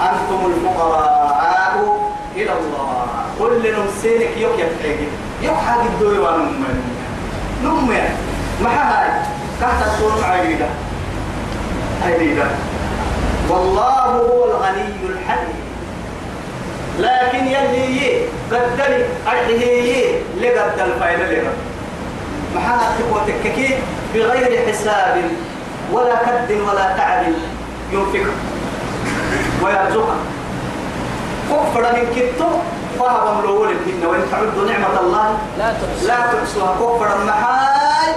[0.00, 1.98] أنتم الفقراء
[2.36, 3.06] إلى الله.
[3.38, 5.08] كل نمسينك يوك يتحيي
[5.42, 6.74] يوك حاجة الدوي ونمي
[7.64, 8.00] نمي
[8.62, 9.10] ما هاي.
[9.60, 10.66] كحت تكون عيدة.
[12.04, 12.46] عيدة.
[13.50, 15.58] والله هو الغني الحميد
[16.98, 18.20] لكن يلي
[18.52, 21.52] قدري أرحيه لقد الفايدة لرب
[22.56, 23.74] محاها تقوى تككي
[24.14, 25.22] بغير حساب
[25.92, 27.24] ولا كد ولا تعب
[27.92, 28.26] ينفق
[29.62, 30.16] ويرزقها
[31.50, 32.48] كفر من كتو
[32.98, 36.06] فهب ملول الهن وإن تعدوا نعمة الله؟ لا تحصى.
[36.06, 38.14] لا تحصوها كفر المحاي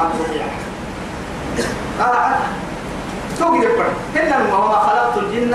[0.00, 0.46] أم صحيح.
[2.00, 2.34] قال
[3.38, 5.54] تقدر فرق إنما وما خلقت الجن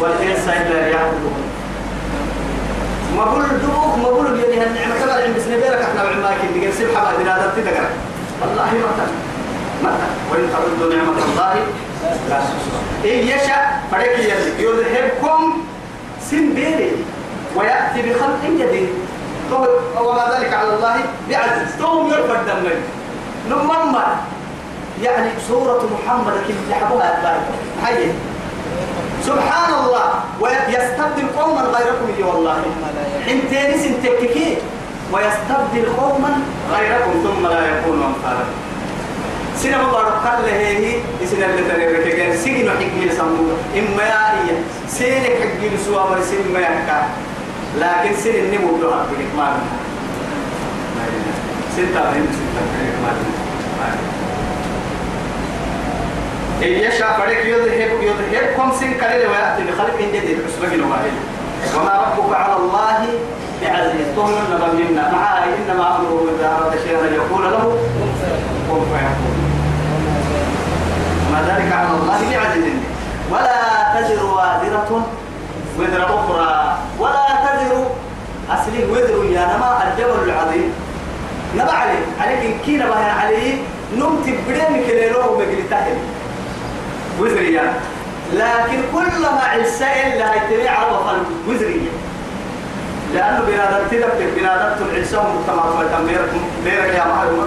[0.00, 0.48] والإنس.
[0.48, 1.42] إلا ليعبدون.
[3.16, 6.74] ما بقول دوك ما بقول يعني هالنعمة كبر عند بس نبيرك إحنا بعماك اللي قال
[6.74, 7.90] سبحة دينا دلت دقرة
[8.40, 9.12] والله ما تن
[9.82, 9.90] ما
[10.30, 11.83] وإن تعدوا نعمة الله لا تحصوها
[13.04, 14.64] إن يشاء يلي.
[14.64, 15.40] يذهبكم
[16.30, 16.92] سن بيري
[17.56, 18.88] ويأتي بخلق جديد.
[20.00, 20.96] وما ذلك على الله؟
[21.28, 21.76] بعزيز.
[21.78, 22.74] توم يرفع دمي
[23.50, 23.96] نمم
[25.02, 27.40] يعني سورة محمد كيف يحبوها أتباعي.
[27.84, 28.12] حي.
[29.26, 30.08] سبحان الله.
[30.40, 32.56] ويستبدل قوما غيركم يا والله.
[33.26, 34.56] حين تاني سنتككي
[35.12, 36.32] ويستبدل قوما
[36.72, 37.12] غيركم.
[37.24, 38.63] ثم لا يكونوا أمثالكم.
[39.64, 44.54] سينا مبارك قال هي سينا اللي تنيرك كان سينا حكمي لسموه إما يا هي
[44.88, 47.00] سينا حكمي لسوا مرسين ما يحكى.
[47.80, 49.54] لكن سينا النمو بلوها بإكمال
[51.72, 53.16] ستة من ستة بإكمال
[56.62, 61.14] إن يشاء فريق يذهب يذهبكم سن كليل ويأتي بخلق جديد حسبك نوائل
[61.76, 63.08] وما ربك على الله
[63.62, 64.06] بعزيز.
[64.16, 64.30] تهم
[64.76, 65.12] منا.
[65.12, 67.78] معاه إنما أمره إذا أراد شيئا أن يقول له
[68.70, 69.34] كن فيكون
[71.28, 72.74] وما ذلك على الله بعزيز
[73.30, 73.60] ولا
[73.94, 75.06] تزر وازرة
[75.78, 77.86] وزر أخرى ولا تزر
[78.50, 80.72] أصلي وزر يا نما الجبل العظيم
[81.54, 83.54] نبع عليه عليك إن كينا بها عليه
[83.96, 85.86] نمت بدين كليلوه ومقلتاه
[87.20, 87.72] وزريا
[88.32, 91.90] لكن كلما عسى إلا يتبع عرض الوزرية
[93.14, 96.06] لأنه بنادم تدبر بنادم العسى مجتمع ويتم
[96.64, 97.46] بيرك يا معلومة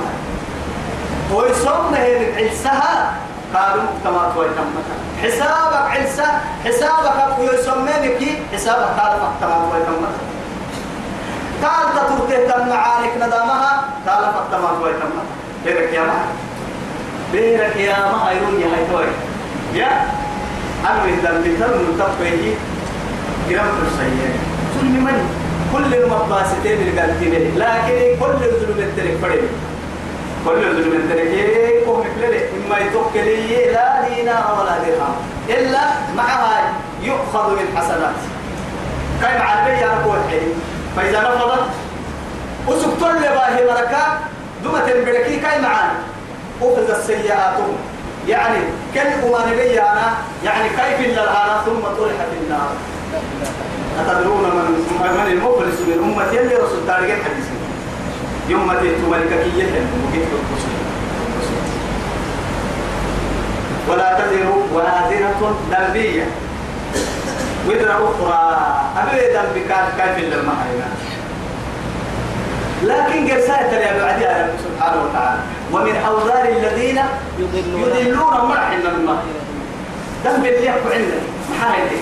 [1.33, 3.13] ويصوم هي عسها
[3.55, 4.65] قالوا مجتمع ويتم
[5.23, 6.25] حسابك عسى
[6.65, 8.19] حسابك ويسمينك
[8.53, 10.05] حسابك قال مجتمع ويتم
[11.63, 15.13] قال تطرته تم معانك ندامها قال مجتمع ويتم
[15.65, 16.47] بيرك يا معلومة
[17.31, 19.05] بيرك يا ما يروي هاي توي
[19.73, 19.91] يا.
[20.83, 22.55] أنا إذا بيتر متفقه
[23.49, 24.31] جرام تسيء
[24.75, 25.17] كل من
[25.73, 29.43] كل المباسطين اللي قالتين لكن كل الظلم الترك فريد.
[30.45, 31.31] كل الظلم الترك.
[31.81, 33.25] يكون مثله إما يتوكل
[33.73, 35.15] لا دينار ولا درهم.
[35.49, 35.79] إلا
[36.17, 38.19] معها يؤخذ من حسنات.
[39.21, 40.53] كيف على البيت أنا قول حين
[40.97, 41.63] فإذا نفضت
[42.67, 44.19] وسكتون لباهي بركة
[44.63, 45.93] دمة البركي كيف معانا.
[46.61, 47.57] أخذ السيئات
[48.27, 48.57] يعني
[48.93, 50.13] كل أمان بي أنا
[50.45, 52.69] يعني كيف إلا الآن ثم طرح في النار.
[53.99, 57.45] أتدرون من من المفلس من أمتي؟ اللي رسول تاريخ الحديث
[58.49, 59.65] يوم تأتي ملكة كية
[60.03, 60.27] وقيت
[63.89, 66.25] ولا تزر وازرة ذنبية
[67.67, 68.41] وزر أخرى.
[68.97, 70.87] أبي ذنبك كيف إلا المحينا
[72.83, 75.39] لكن قرسات يا بعدي رب سبحانه وتعالى
[75.73, 76.99] ومن أوزار الذين
[77.39, 78.17] يضلون.
[78.49, 79.23] مرحنا الماء
[80.25, 81.99] دم اللي يحكوا عندنا محايدي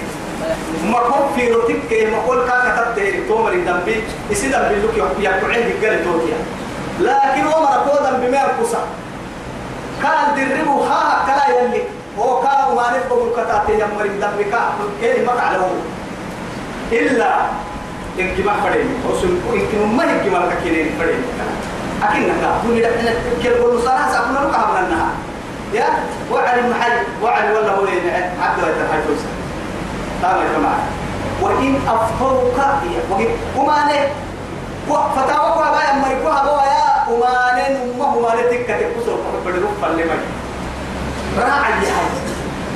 [0.92, 5.48] ما كون في روتك ما قول كا كتبت تومر دم بي يصير دم بيلوك يحكوا
[5.54, 6.38] عندي قال توكيا.
[7.00, 8.84] لكن عمر قودا بما يرقصا
[10.04, 11.84] كان دربوا خا كلا يلي.
[12.20, 14.62] هو كا وما نبغوا الكتاتي يمر دم بكا
[15.02, 15.82] كيف ما تعلموا؟
[16.92, 17.32] إلا
[18.20, 21.24] إنك ما فريم رسول إنك ما هيك ما كيرين فريم
[22.04, 23.12] أكيد نكا كل ده أنا
[23.44, 25.14] كل كل صلاة سأكون لك النهار.
[25.74, 25.88] يا
[26.32, 27.86] وعلى المحل وعلى ولا هو
[28.42, 29.30] عبد الله تحت وسا
[30.22, 30.84] تمام يا جماعة.
[31.42, 32.58] وإن أفطرك
[33.12, 33.28] وإن
[33.58, 34.08] وما نه
[35.16, 40.18] فتاوى كوا بايا مريكوا هبوا يا وما نه وما هو ما تك تكسر بدرو فلما
[41.38, 42.10] راعي هاي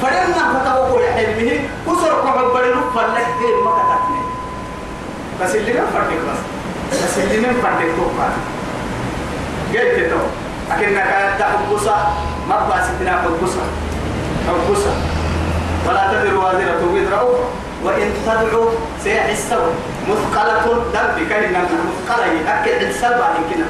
[0.01, 0.43] فلما
[0.89, 3.19] كوا يحلمه كسر كوا بدرو فلما
[3.65, 4.21] ما كتبني.
[5.41, 6.39] بس اللي من فردك بس.
[7.03, 8.29] بس اللي من فردك توقع.
[9.73, 10.21] قلت له
[10.71, 12.13] أكنك تحبسا
[12.49, 13.63] ما باستنا حبسا
[14.47, 14.93] حبسا
[15.87, 17.45] ولا تذر وازرة وزر أخرى.
[17.83, 18.69] وإن تدعو
[19.03, 19.61] سيحسه
[20.09, 23.63] مثقلة دم كلمة مثقلة أكل السبع يمكن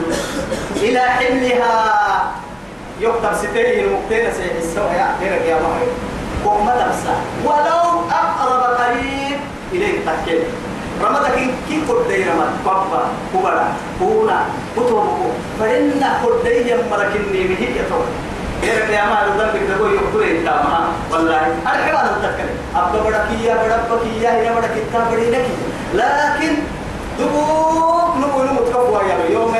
[0.75, 2.08] إلى حملها
[2.99, 5.87] يكتب ستين المقتين سيحسه يا أخيرك يا محي
[6.45, 7.15] وما تبسا
[7.45, 8.01] ولو
[9.73, 10.39] إليك تحكي
[11.03, 11.35] رمضك
[11.67, 13.01] كي قد رمض بابا
[13.33, 13.67] كبرا
[13.99, 14.39] كونا
[14.75, 15.29] كتوبكو
[15.59, 18.05] فإن قد يمرك النيمه يتوب.
[18.63, 20.79] غير يا لو ذنبك تقول يقتل إنت ما
[21.11, 21.41] والله
[23.03, 25.45] بدك يا بدك يا هنا بدك انت بدي لك
[25.93, 26.53] لكن
[27.19, 29.55] دبوك نمو نمو تكفوا يا يوم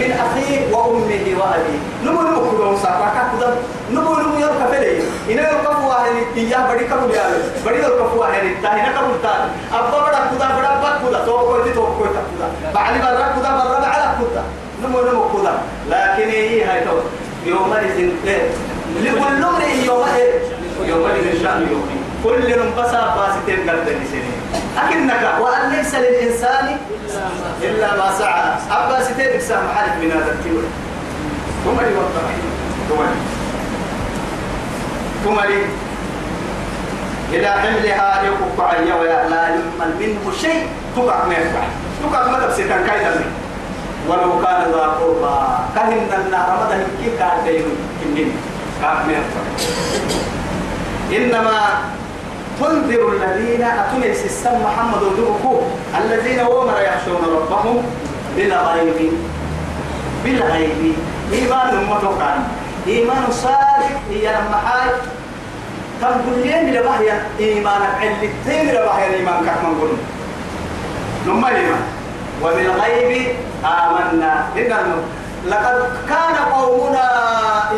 [0.00, 3.56] من أخيه وأمه وأبيه نمو نمو كلهم سافا كذا.
[3.90, 4.92] نمو نمو يركب لي.
[5.30, 7.24] إن يركب واحد إياه بدي كم يا
[7.66, 11.18] بدي يركب واحد تاني نكمل تاني أبا بڑا كذا بڑا بات كذا.
[11.26, 12.48] تو كوي تو كوي كذا.
[12.74, 14.42] بعد برا كذا برا بعد كذا.
[14.82, 15.52] نمو نمو كذا.
[15.90, 16.98] لكن إيه هاي تو؟
[17.46, 18.10] يومئذ
[19.04, 20.32] لكل امرئ يومئذ.
[20.84, 24.38] يومئذ شأن يومئذ كل نبسا باستين قلب لسنين
[24.78, 26.76] أكنك وأن ليس للإنسان
[27.62, 28.44] إلا ما سعى.
[28.70, 30.64] أبا ستين إكسام حالك من هذا التيول
[31.64, 32.34] ثم لي والطرح
[32.88, 33.16] ثم لي
[35.24, 35.60] ثم لي
[37.32, 40.66] إلى حملها يقف عيا ولا يمل منه شيء.
[40.96, 41.68] تقع ما يفعل.
[42.02, 43.24] تقع ما تبسيطان كايدا
[44.08, 45.36] ولو كان ذا قربى.
[45.74, 47.64] كهن النار مدى كي كان دين
[48.02, 48.32] كنين.
[48.82, 49.14] كان ما
[51.16, 51.60] إنما
[52.60, 55.60] تنذر الذين أتنس السم محمد ودركو
[56.00, 57.82] الذين ومر يخشون ربهم
[58.36, 59.12] بالغيب.
[60.24, 60.94] بالغيب.
[61.32, 62.34] إيمان متوقع
[62.86, 63.96] إيمان صادق.
[64.10, 64.90] هي لما حال
[66.00, 69.90] تنقل لي من بحيا إيمانك علتين لبحيا الإيمان كما نقول
[71.26, 71.82] نما الإيمان
[72.42, 73.28] وبالغيب
[73.64, 74.46] آمنا.
[74.56, 74.96] إنه
[75.46, 75.78] لقد
[76.08, 77.08] كان قومنا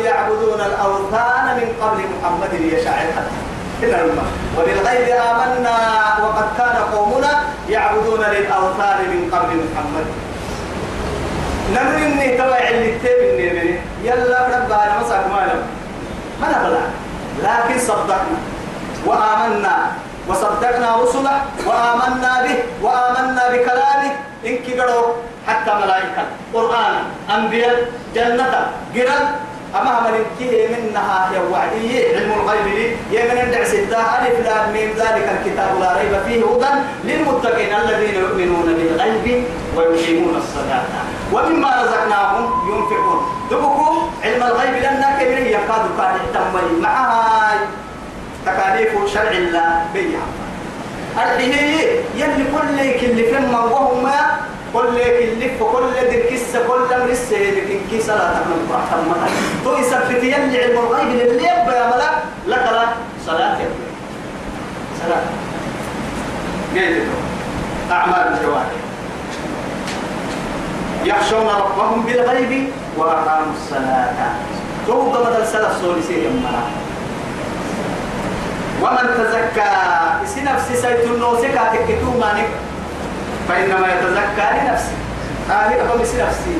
[0.03, 3.46] يعبدون الأوثان من قبل محمد ليشاعر حتى.
[3.83, 4.25] إلا الماء
[4.57, 5.77] وبالغيب آمنا
[6.23, 10.05] وقد كان قومنا يعبدون للأوثان من قبل محمد.
[11.75, 15.63] نمرني تبع اللي تبني يلا رب أنا مسك مالهم
[16.41, 16.83] ما نبلا
[17.43, 18.39] لكن صدقنا.
[19.05, 19.75] وآمنا.
[20.27, 21.35] وصدقنا رسله.
[21.65, 22.57] وآمنا به.
[22.81, 24.11] وآمنا بكلامه.
[24.45, 25.13] إن كبروا
[25.47, 26.23] حتى ملائكة.
[26.53, 26.95] قرآن
[27.35, 27.75] أنبياء.
[28.15, 28.53] جنة.
[28.95, 29.25] قرن
[29.75, 32.85] أما من كيه منها يا وعدي علم الغيب لي.
[33.11, 36.71] يا من الدع ستة ألف لام ميم ذلك الكتاب لا ريب فيه هدى
[37.03, 39.43] للمتقين الذين يؤمنون بالغيب
[39.75, 40.83] ويقيمون الصلاة.
[41.33, 43.19] ومما رزقناهم ينفقون.
[43.51, 47.59] دبكم علم الغيب لنا كبير يكاد كان تمي معها
[48.45, 50.25] تكاليف شرع الله بيها
[51.17, 51.53] الحين
[52.15, 54.09] يلي كل كل فيما وهم
[54.73, 59.29] كل كل كل ذي كيس كل مرس لكن كيس لا تعمل براحة مثلا
[59.63, 62.11] تو يثبت يلي علم الغيب اللي يبقى يا ملا
[62.47, 62.85] لك لا
[63.25, 63.57] صلاة
[65.03, 65.21] صلاة
[66.75, 67.03] قيد
[67.91, 68.77] أعمال الجوارح.
[71.05, 74.13] يخشون ربهم بالغيب وأقاموا الصلاة.
[74.87, 76.61] تو بدل سلف سولسي يمنا
[78.81, 79.69] ومن تزكى
[80.23, 82.49] اسي نفسي سيتنو سكاتك كتو مانك
[83.49, 85.06] فإنما يتزكى لنفسه.
[85.51, 86.55] آه أبو يسي نفسي.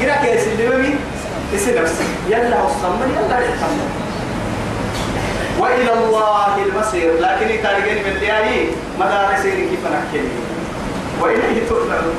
[0.00, 0.94] جرا كيس اللي بمي
[1.52, 2.04] يسي نفسي.
[2.28, 3.80] يلا الصمر يلا الحمد
[5.58, 7.12] وإلى الله المصير.
[7.20, 8.68] لكن يتارجين من دياي
[9.00, 10.24] مدارس كيف نحكي؟
[11.20, 12.14] وإليه ترجعون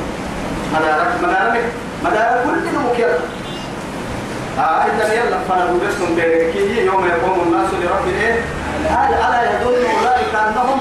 [0.74, 1.64] مدارك مدارك
[2.06, 3.10] مدارك كل مكير
[4.60, 8.40] آه إذا يلا فنبوسكم بيركي يوم يقوم الناس لرب الإيه؟
[8.90, 10.01] هل ألا يظن
[10.32, 10.80] أولئك أنهم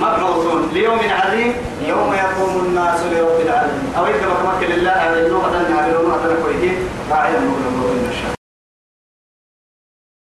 [0.00, 0.70] مبعوثون.
[0.72, 1.52] ليوم عظيم
[1.86, 3.92] يوم يقوم الناس لرب العالمين.
[3.98, 6.76] أو إذا ما لله على اللغة أن يعملون أتنا كويتين
[7.10, 8.35] راعي المغلق إن شاء